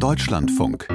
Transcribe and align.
Deutschlandfunk. 0.00 0.88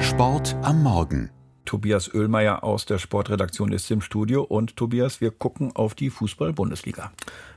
Sport 0.00 0.54
am 0.60 0.82
Morgen. 0.82 1.30
Tobias 1.64 2.12
Oehlmeier 2.12 2.62
aus 2.62 2.84
der 2.84 2.98
Sportredaktion 2.98 3.72
ist 3.72 3.90
im 3.90 4.02
Studio. 4.02 4.42
Und 4.42 4.76
Tobias, 4.76 5.22
wir 5.22 5.30
gucken 5.30 5.74
auf 5.74 5.94
die 5.94 6.10
Fußball-Bundesliga. 6.10 7.10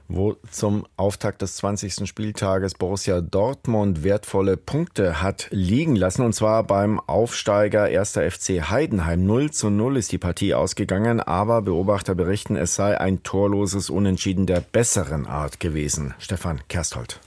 Wo 0.08 0.38
zum 0.50 0.88
Auftakt 0.96 1.42
des 1.42 1.58
20. 1.58 2.08
Spieltages 2.08 2.76
Borussia 2.76 3.20
Dortmund 3.20 4.06
wertvolle 4.06 4.56
Punkte 4.56 5.22
hat 5.22 5.50
liegen 5.52 5.98
lassen. 5.98 6.22
Und 6.22 6.36
zwar 6.36 6.64
beim 6.64 7.02
Aufsteiger 7.02 7.84
1. 7.84 8.14
FC 8.14 8.70
Heidenheim. 8.70 9.26
0 9.26 9.52
zu 9.52 9.70
0 9.70 9.98
ist 9.98 10.14
die 10.14 10.20
Partie 10.20 10.54
ausgegangen. 10.54 11.20
Aber 11.20 11.64
Beobachter 11.64 12.16
berichten, 12.16 12.56
es 12.56 12.76
sei 12.76 12.98
ein 12.98 13.24
torloses 13.24 13.90
Unentschieden 13.90 14.46
der 14.46 14.62
besseren 14.62 15.28
Art 15.28 15.60
gewesen. 15.60 16.14
Stefan 16.18 16.62
Kersthold. 16.70 17.20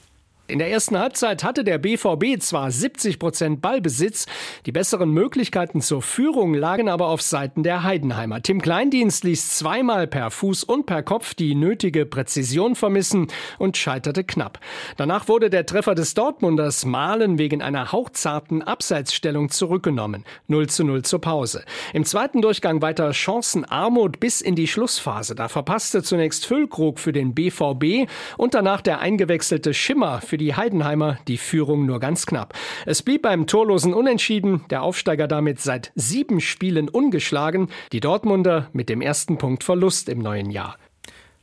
In 0.49 0.61
der 0.61 0.71
ersten 0.71 0.97
Halbzeit 0.97 1.43
hatte 1.43 1.65
der 1.65 1.79
BVB 1.79 2.41
zwar 2.41 2.71
70 2.71 3.19
Prozent 3.19 3.61
Ballbesitz, 3.61 4.27
die 4.65 4.71
besseren 4.71 5.11
Möglichkeiten 5.11 5.81
zur 5.81 6.03
Führung 6.03 6.55
lagen 6.55 6.89
aber 6.89 7.09
auf 7.09 7.21
Seiten 7.21 7.65
der 7.65 7.83
Heidenheimer. 7.83 8.41
Tim 8.41 8.63
Kleindienst 8.63 9.25
ließ 9.25 9.59
zweimal 9.59 10.07
per 10.07 10.31
Fuß 10.31 10.63
und 10.63 10.87
per 10.87 11.03
Kopf 11.03 11.35
die 11.35 11.57
nötige 11.57 12.07
Präzision 12.07 12.77
vermissen 12.77 13.27
und 13.59 13.77
scheiterte 13.77 14.23
knapp. 14.23 14.61
Danach 14.97 15.27
wurde 15.27 15.51
der 15.51 15.67
Treffer 15.67 15.97
des 15.97 16.15
Dortmunders 16.15 16.85
Malen 16.85 17.39
wegen 17.39 17.61
einer 17.61 17.91
hauchzarten 17.91 18.63
Abseitsstellung 18.63 19.49
zurückgenommen. 19.49 20.25
0 20.47 20.69
zu 20.69 20.85
0 20.85 21.03
zur 21.03 21.21
Pause. 21.21 21.65
Im 21.93 22.05
zweiten 22.05 22.41
Durchgang 22.41 22.83
weiter 22.83 23.13
Chancenarmut 23.13 24.21
bis 24.21 24.43
in 24.43 24.55
die 24.55 24.69
Schlussphase. 24.69 25.35
Da 25.35 25.49
verpasste 25.49 26.05
zunächst 26.05 26.47
Füllkrug 26.47 27.01
für 27.01 27.13
den 27.13 27.35
BVB 27.35 28.09
und 28.37 28.55
danach 28.55 28.81
der 28.81 29.01
eingewechselte 29.01 29.75
Schimmer 29.75 30.21
für 30.21 30.36
für 30.37 30.45
die 30.45 30.55
Heidenheimer 30.55 31.17
die 31.29 31.39
Führung 31.39 31.87
nur 31.87 31.99
ganz 31.99 32.27
knapp. 32.27 32.53
Es 32.85 33.03
blieb 33.03 33.23
beim 33.23 33.47
torlosen 33.47 33.95
Unentschieden, 33.95 34.67
der 34.69 34.83
Aufsteiger 34.83 35.29
damit 35.29 35.61
seit 35.61 35.93
sieben 35.95 36.43
Spielen 36.43 36.91
ungeschlagen, 36.91 37.69
die 37.91 38.01
Dortmunder 38.01 38.69
mit 38.75 38.91
dem 38.91 39.01
ersten 39.01 39.39
Punkt 39.39 39.65
Verlust 39.65 40.11
im 40.11 40.19
neuen 40.19 40.51
Jahr. 40.51 40.77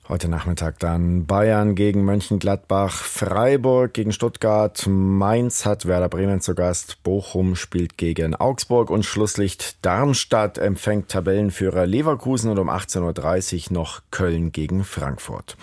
Heute 0.09 0.27
Nachmittag 0.27 0.79
dann 0.79 1.25
Bayern 1.25 1.75
gegen 1.75 2.03
Mönchengladbach, 2.03 2.91
Freiburg 2.91 3.93
gegen 3.93 4.11
Stuttgart, 4.11 4.85
Mainz 4.85 5.65
hat 5.65 5.85
Werder 5.85 6.09
Bremen 6.09 6.41
zu 6.41 6.55
Gast, 6.55 7.01
Bochum 7.03 7.55
spielt 7.55 7.97
gegen 7.97 8.35
Augsburg 8.35 8.89
und 8.89 9.05
Schlusslicht 9.05 9.77
Darmstadt 9.85 10.57
empfängt 10.57 11.07
Tabellenführer 11.07 11.85
Leverkusen 11.85 12.51
und 12.51 12.59
um 12.59 12.69
18.30 12.69 13.67
Uhr 13.67 13.73
noch 13.77 14.01
Köln 14.11 14.51
gegen 14.51 14.83
Frankfurt. 14.83 15.55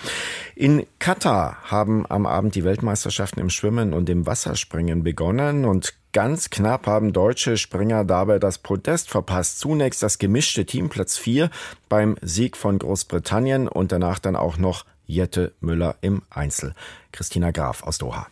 In 0.57 0.87
Katar 0.99 1.59
haben 1.65 2.07
am 2.09 2.25
Abend 2.25 2.55
die 2.55 2.65
Weltmeisterschaften 2.65 3.41
im 3.41 3.51
Schwimmen 3.51 3.93
und 3.93 4.09
im 4.09 4.25
Wasserspringen 4.25 5.03
begonnen 5.03 5.67
und 5.67 5.93
Ganz 6.13 6.51
knapp 6.51 6.89
haben 6.89 7.13
deutsche 7.13 7.57
Springer 7.57 8.05
dabei 8.05 8.41
das 8.41 8.59
Podest 8.59 9.11
verpasst. 9.11 9.61
Zunächst 9.61 10.03
das 10.03 10.19
gemischte 10.19 10.67
Team 10.67 10.89
Platz 10.89 11.17
4 11.17 11.51
beim 11.89 12.17
Sieg 12.21 12.57
von 12.57 12.81
Großbritannien 12.81 13.69
und 13.69 13.93
danach 13.93 14.19
dann 14.19 14.35
auch 14.35 14.57
noch 14.57 14.85
Jette 15.07 15.53
Müller 15.61 15.97
im 16.01 16.23
Einzel. 16.29 16.75
Christina 17.13 17.53
Graf 17.53 17.85
aus 17.85 17.99
Doha. 17.99 18.27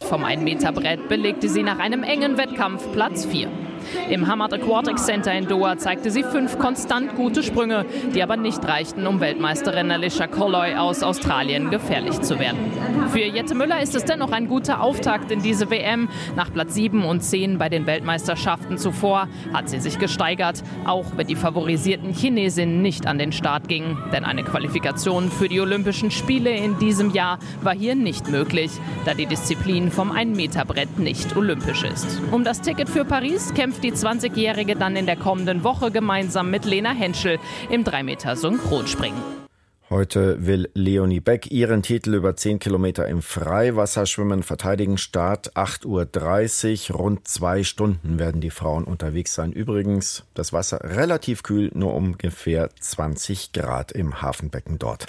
Vom 0.00 0.24
1-Meter-Brett 0.24 1.08
belegte 1.08 1.50
sie 1.50 1.62
nach 1.62 1.78
einem 1.78 2.02
engen 2.02 2.38
Wettkampf 2.38 2.90
Platz 2.92 3.26
4. 3.26 3.50
Im 4.08 4.26
Hamad 4.26 4.52
Aquatic 4.52 4.98
Center 4.98 5.32
in 5.32 5.46
Doha 5.46 5.76
zeigte 5.78 6.10
sie 6.10 6.22
fünf 6.22 6.58
konstant 6.58 7.14
gute 7.16 7.42
Sprünge, 7.42 7.84
die 8.14 8.22
aber 8.22 8.36
nicht 8.36 8.66
reichten, 8.66 9.06
um 9.06 9.20
Weltmeisterin 9.20 9.90
Alicia 9.90 10.26
Colloy 10.26 10.74
aus 10.76 11.02
Australien 11.02 11.70
gefährlich 11.70 12.20
zu 12.20 12.38
werden. 12.38 12.58
Für 13.10 13.20
Jette 13.20 13.54
Müller 13.54 13.82
ist 13.82 13.94
es 13.94 14.04
dennoch 14.04 14.32
ein 14.32 14.46
guter 14.46 14.80
Auftakt 14.80 15.30
in 15.30 15.42
diese 15.42 15.70
WM. 15.70 16.08
Nach 16.36 16.52
Platz 16.52 16.74
7 16.74 17.04
und 17.04 17.22
10 17.22 17.58
bei 17.58 17.68
den 17.68 17.86
Weltmeisterschaften 17.86 18.78
zuvor 18.78 19.28
hat 19.52 19.68
sie 19.68 19.80
sich 19.80 19.98
gesteigert, 19.98 20.62
auch 20.84 21.06
wenn 21.16 21.26
die 21.26 21.36
favorisierten 21.36 22.12
Chinesinnen 22.12 22.82
nicht 22.82 23.06
an 23.06 23.18
den 23.18 23.32
Start 23.32 23.68
gingen. 23.68 23.98
Denn 24.12 24.24
eine 24.24 24.44
Qualifikation 24.44 25.30
für 25.30 25.48
die 25.48 25.60
Olympischen 25.60 26.10
Spiele 26.10 26.50
in 26.50 26.78
diesem 26.78 27.10
Jahr 27.10 27.38
war 27.62 27.74
hier 27.74 27.94
nicht 27.94 28.30
möglich, 28.30 28.70
da 29.04 29.14
die 29.14 29.26
Disziplin 29.26 29.90
vom 29.90 30.12
1-Meter-Brett 30.12 30.98
nicht 30.98 31.36
olympisch 31.36 31.82
ist. 31.82 32.20
Um 32.30 32.44
das 32.44 32.60
Ticket 32.60 32.88
für 32.88 33.04
Paris 33.04 33.52
kämpft 33.54 33.79
kämpft 33.80 33.84
die 33.84 33.92
20-Jährige 33.92 34.76
dann 34.76 34.96
in 34.96 35.06
der 35.06 35.16
kommenden 35.16 35.64
Woche 35.64 35.90
gemeinsam 35.90 36.50
mit 36.50 36.64
Lena 36.64 36.92
Henschel 36.92 37.38
im 37.70 37.84
3 37.84 38.02
Meter 38.02 38.36
Synchronspringen. 38.36 39.39
Heute 39.92 40.46
will 40.46 40.70
Leonie 40.72 41.18
Beck 41.18 41.50
ihren 41.50 41.82
Titel 41.82 42.14
über 42.14 42.36
10 42.36 42.60
Kilometer 42.60 43.08
im 43.08 43.22
Freiwasserschwimmen 43.22 44.44
verteidigen. 44.44 44.98
Start 44.98 45.56
8.30 45.56 46.92
Uhr. 46.92 46.96
Rund 46.96 47.26
zwei 47.26 47.64
Stunden 47.64 48.20
werden 48.20 48.40
die 48.40 48.50
Frauen 48.50 48.84
unterwegs 48.84 49.34
sein. 49.34 49.50
Übrigens, 49.50 50.22
das 50.34 50.52
Wasser 50.52 50.78
relativ 50.84 51.42
kühl, 51.42 51.72
nur 51.74 51.92
ungefähr 51.92 52.70
20 52.78 53.52
Grad 53.52 53.90
im 53.90 54.22
Hafenbecken 54.22 54.78
dort. 54.78 55.06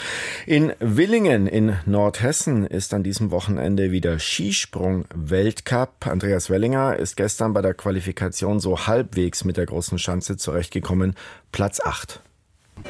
In 0.47 0.73
Willingen 0.79 1.45
in 1.45 1.77
Nordhessen 1.85 2.65
ist 2.65 2.95
an 2.95 3.03
diesem 3.03 3.29
Wochenende 3.29 3.91
wieder 3.91 4.17
Skisprung-Weltcup. 4.17 6.07
Andreas 6.07 6.49
Wellinger 6.49 6.95
ist 6.95 7.17
gestern 7.17 7.53
bei 7.53 7.61
der 7.61 7.75
Qualifikation 7.75 8.59
so 8.59 8.87
halbwegs 8.87 9.45
mit 9.45 9.57
der 9.57 9.67
großen 9.67 9.99
Schanze 9.99 10.37
zurechtgekommen. 10.37 11.13
Platz 11.51 11.79
8. 11.79 12.23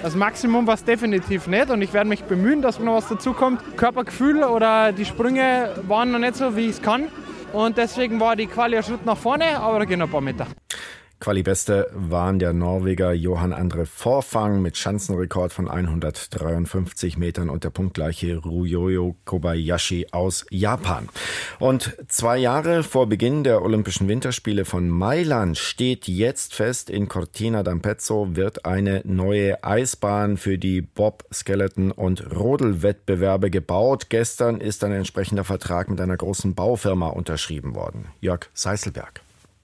Das 0.02 0.16
Maximum 0.16 0.66
war 0.68 0.74
es 0.74 0.84
definitiv 0.84 1.47
nicht 1.47 1.69
und 1.69 1.81
ich 1.81 1.94
werde 1.94 2.09
mich 2.09 2.24
bemühen, 2.24 2.62
dass 2.62 2.79
noch 2.79 2.96
was 2.96 3.07
dazukommt. 3.07 3.62
Körpergefühl 3.78 4.44
oder 4.44 4.91
die 4.91 5.06
Sprünge 5.06 5.69
waren 5.88 6.12
noch 6.12 6.19
nicht 6.19 6.35
so, 6.35 6.56
wie 6.56 6.66
ich 6.66 6.72
es 6.72 6.81
kann. 6.81 7.07
Und 7.53 7.78
deswegen 7.78 8.19
war 8.19 8.35
die 8.35 8.47
Quali 8.47 8.78
ein 8.78 8.84
Schritt 8.84 9.06
nach 9.06 9.18
vorne, 9.18 9.59
aber 9.59 9.79
da 9.79 9.85
gehen 9.85 10.00
noch 10.00 10.07
ein 10.07 10.12
paar 10.12 10.22
Meter. 10.22 10.47
Quali-Beste 11.22 11.88
waren 11.94 12.40
der 12.40 12.52
Norweger 12.52 13.14
Johann 13.14 13.54
Andre 13.54 13.86
Vorfang 13.86 14.59
mit 14.64 14.76
Schanzenrekord 14.76 15.54
von 15.54 15.70
153 15.70 17.16
Metern 17.20 17.52
und 17.52 17.64
der 17.64 17.70
punktgleiche 17.70 18.38
Ruyoyo 18.38 19.16
Kobayashi 19.24 20.08
aus 20.12 20.48
Japan. 20.50 21.09
Und 21.59 21.96
zwei 22.08 22.40
Jahre 22.40 22.82
vor 22.82 23.08
Beginn 23.08 23.44
der 23.44 23.62
Olympischen 23.62 24.08
Winterspiele 24.08 24.66
von 24.66 24.90
Mailand 24.90 25.59
steht 25.59 26.08
jetzt 26.08 26.56
fest, 26.56 26.90
in 26.90 27.08
Cortina 27.08 27.62
d'Ampezzo 27.62 28.36
wird 28.36 28.66
eine 28.66 29.02
neue 29.06 29.64
Eisbahn 29.64 30.38
für 30.38 30.58
die 30.58 30.82
Bob, 30.82 31.24
Skeleton 31.32 31.92
und 31.92 32.36
Rodelwettbewerbe 32.36 33.52
gebaut. 33.52 34.08
Gestern 34.09 34.59
ist 34.59 34.84
ein 34.84 34.92
entsprechender 34.92 35.44
Vertrag 35.44 35.88
mit 35.88 36.02
einer 36.02 36.18
großen 36.18 36.56
Baufirma 36.56 37.09
unterschrieben 37.09 37.76
worden. 37.76 38.08
Jörg 38.22 38.50
Seiselberg. 38.56 39.22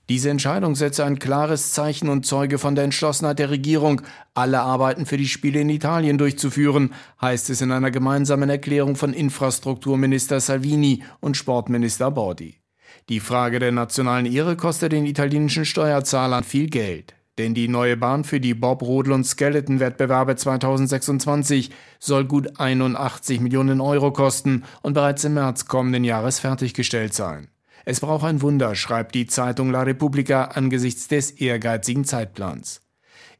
Diese 0.09 0.29
Entscheidung 0.29 0.75
setze 0.75 1.03
ein 1.03 1.19
klares 1.19 1.73
Zeichen 1.73 2.07
und 2.07 2.25
Zeuge 2.25 2.59
von 2.59 2.75
der 2.75 2.85
Entschlossenheit 2.85 3.39
der 3.39 3.49
Regierung, 3.49 4.01
alle 4.33 4.61
Arbeiten 4.61 5.05
für 5.05 5.17
die 5.17 5.27
Spiele 5.27 5.59
in 5.59 5.69
Italien 5.69 6.17
durchzuführen, 6.17 6.93
heißt 7.21 7.49
es 7.49 7.59
in 7.59 7.73
einer 7.73 7.91
gemeinsamen 7.91 8.49
Erklärung 8.49 8.95
von 8.95 9.13
Infrastrukturminister 9.13 10.39
Salvini 10.39 11.03
und 11.19 11.35
Sportminister 11.35 12.09
Bordi. 12.09 12.61
Die 13.09 13.19
Frage 13.19 13.59
der 13.59 13.73
nationalen 13.73 14.25
Ehre 14.25 14.55
kostet 14.55 14.93
den 14.93 15.05
italienischen 15.05 15.65
Steuerzahlern 15.65 16.45
viel 16.45 16.69
Geld. 16.69 17.13
Denn 17.37 17.53
die 17.53 17.67
neue 17.67 17.97
Bahn 17.97 18.23
für 18.23 18.39
die 18.39 18.53
Bob, 18.53 18.81
Rodel 18.81 19.11
und 19.11 19.25
Skeleton-Wettbewerbe 19.25 20.37
2026 20.37 21.69
soll 21.99 22.25
gut 22.25 22.59
81 22.59 23.41
Millionen 23.41 23.81
Euro 23.81 24.11
kosten 24.11 24.63
und 24.81 24.93
bereits 24.93 25.25
im 25.25 25.33
März 25.33 25.65
kommenden 25.65 26.05
Jahres 26.05 26.39
fertiggestellt 26.39 27.13
sein. 27.13 27.49
Es 27.89 28.01
braucht 28.01 28.25
ein 28.25 28.41
Wunder, 28.41 28.75
schreibt 28.75 29.15
die 29.15 29.27
Zeitung 29.27 29.71
La 29.71 29.83
Repubblica 29.83 30.43
angesichts 30.43 31.07
des 31.07 31.31
ehrgeizigen 31.31 32.03
Zeitplans. 32.03 32.81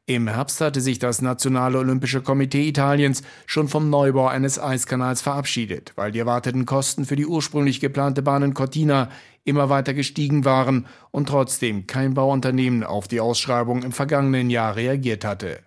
Im 0.06 0.26
Herbst 0.26 0.62
hatte 0.62 0.80
sich 0.80 0.98
das 0.98 1.20
Nationale 1.20 1.76
Olympische 1.76 2.22
Komitee 2.22 2.66
Italiens 2.66 3.22
schon 3.44 3.68
vom 3.68 3.90
Neubau 3.90 4.26
eines 4.26 4.58
Eiskanals 4.58 5.20
verabschiedet, 5.20 5.92
weil 5.96 6.12
die 6.12 6.20
erwarteten 6.20 6.64
Kosten 6.64 7.04
für 7.04 7.14
die 7.14 7.26
ursprünglich 7.26 7.80
geplante 7.80 8.22
Bahn 8.22 8.42
in 8.42 8.54
Cortina 8.54 9.10
immer 9.44 9.68
weiter 9.68 9.92
gestiegen 9.92 10.46
waren 10.46 10.86
und 11.10 11.28
trotzdem 11.28 11.86
kein 11.86 12.14
Bauunternehmen 12.14 12.84
auf 12.84 13.06
die 13.06 13.20
Ausschreibung 13.20 13.82
im 13.82 13.92
vergangenen 13.92 14.48
Jahr 14.48 14.76
reagiert 14.76 15.26
hatte. 15.26 15.58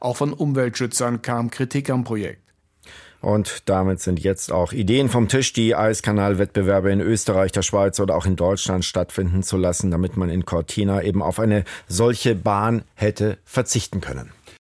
Auch 0.00 0.16
von 0.16 0.32
Umweltschützern 0.32 1.20
kam 1.20 1.50
Kritik 1.50 1.90
am 1.90 2.02
Projekt. 2.02 2.51
Und 3.22 3.68
damit 3.68 4.00
sind 4.00 4.18
jetzt 4.20 4.50
auch 4.50 4.72
Ideen 4.72 5.08
vom 5.08 5.28
Tisch, 5.28 5.52
die 5.52 5.76
Eiskanalwettbewerbe 5.76 6.90
in 6.90 7.00
Österreich, 7.00 7.52
der 7.52 7.62
Schweiz 7.62 8.00
oder 8.00 8.16
auch 8.16 8.26
in 8.26 8.34
Deutschland 8.34 8.84
stattfinden 8.84 9.44
zu 9.44 9.56
lassen, 9.56 9.92
damit 9.92 10.16
man 10.16 10.28
in 10.28 10.44
Cortina 10.44 11.02
eben 11.02 11.22
auf 11.22 11.38
eine 11.38 11.64
solche 11.86 12.34
Bahn 12.34 12.82
hätte 12.96 13.38
verzichten 13.44 14.00
können. 14.00 14.30